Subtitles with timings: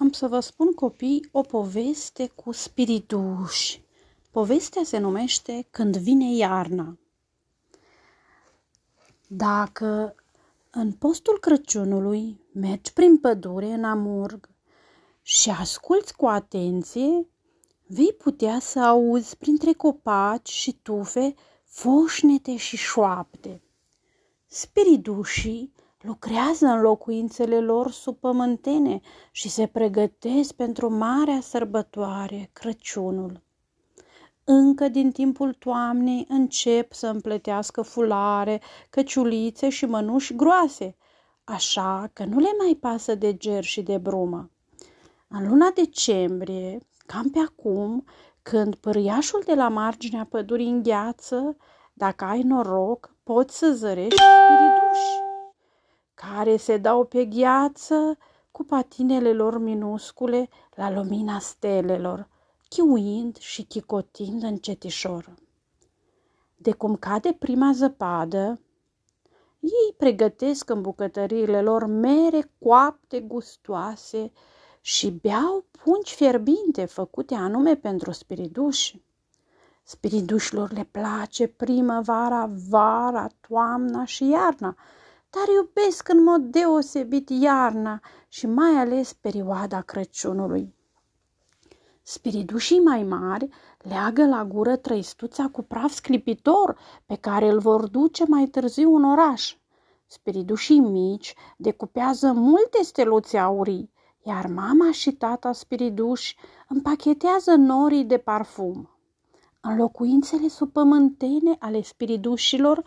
[0.00, 3.82] Am să vă spun, copii, o poveste cu spirituși.
[4.30, 6.98] Povestea se numește Când vine iarna.
[9.26, 10.14] Dacă
[10.70, 14.48] în postul Crăciunului mergi prin pădure în Amurg
[15.22, 17.26] și asculți cu atenție,
[17.86, 23.62] vei putea să auzi printre copaci și tufe foșnete și șoapte.
[24.46, 29.00] Spiridușii lucrează în locuințele lor subpământene
[29.30, 33.42] și se pregătesc pentru marea sărbătoare, Crăciunul.
[34.44, 40.96] Încă din timpul toamnei încep să împletească fulare, căciulițe și mănuși groase,
[41.44, 44.50] așa că nu le mai pasă de ger și de brumă.
[45.28, 48.04] În luna decembrie, cam pe acum,
[48.42, 51.56] când păriașul de la marginea pădurii îngheață,
[51.92, 55.29] dacă ai noroc, poți să zărești spiriduși
[56.20, 58.18] care se dau pe gheață
[58.50, 62.28] cu patinele lor minuscule la lumina stelelor,
[62.68, 65.34] chiuind și chicotind încetișor.
[66.56, 68.60] De cum cade prima zăpadă,
[69.60, 74.32] ei pregătesc în bucătăriile lor mere coapte gustoase
[74.80, 79.02] și beau pungi fierbinte făcute anume pentru spiriduși.
[79.82, 84.76] Spiridușilor le place primăvara, vara, toamna și iarna,
[85.30, 90.74] dar iubesc în mod deosebit iarna și mai ales perioada Crăciunului.
[92.02, 98.24] Spiridușii mai mari leagă la gură trăistuța cu praf sclipitor pe care îl vor duce
[98.28, 99.56] mai târziu în oraș.
[100.06, 103.90] Spiridușii mici decupează multe steluțe aurii,
[104.22, 106.36] iar mama și tata spiriduși
[106.68, 108.88] împachetează norii de parfum.
[109.60, 112.82] În locuințele supământene ale spiridușilor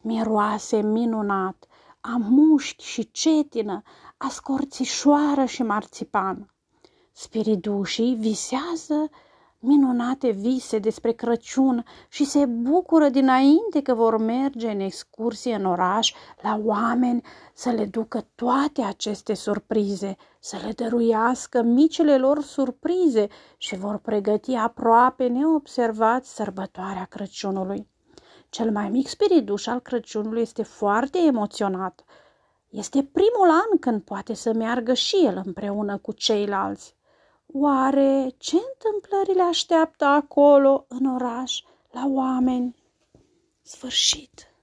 [0.00, 1.66] miroase minunat
[2.14, 3.82] a mușchi și cetină,
[4.16, 6.50] a scorțișoară și marțipan.
[7.12, 9.10] Spiridușii visează
[9.58, 16.12] minunate vise despre Crăciun și se bucură dinainte că vor merge în excursie în oraș
[16.42, 17.22] la oameni
[17.54, 24.54] să le ducă toate aceste surprize, să le dăruiască micile lor surprize și vor pregăti
[24.54, 27.88] aproape neobservați sărbătoarea Crăciunului.
[28.56, 32.04] Cel mai mic spiriduș al Crăciunului este foarte emoționat.
[32.68, 36.96] Este primul an când poate să meargă și el împreună cu ceilalți.
[37.46, 42.76] Oare ce întâmplări le așteaptă acolo, în oraș, la oameni?
[43.62, 44.54] Sfârșit.